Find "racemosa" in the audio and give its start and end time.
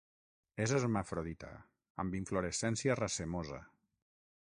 3.05-3.65